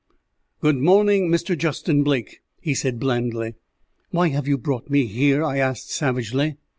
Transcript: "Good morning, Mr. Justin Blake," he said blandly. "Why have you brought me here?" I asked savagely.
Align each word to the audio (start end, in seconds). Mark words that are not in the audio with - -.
"Good 0.61 0.77
morning, 0.77 1.29
Mr. 1.29 1.55
Justin 1.55 2.01
Blake," 2.01 2.41
he 2.59 2.73
said 2.73 2.99
blandly. 2.99 3.53
"Why 4.09 4.29
have 4.29 4.47
you 4.47 4.57
brought 4.57 4.89
me 4.89 5.05
here?" 5.05 5.43
I 5.43 5.57
asked 5.59 5.91
savagely. 5.91 6.55